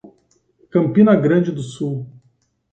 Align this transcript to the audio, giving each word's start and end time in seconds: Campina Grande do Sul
Campina 0.71 1.15
Grande 1.15 1.51
do 1.51 1.61
Sul 1.61 2.07